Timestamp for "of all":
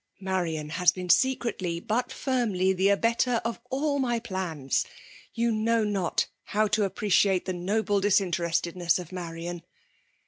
3.45-3.99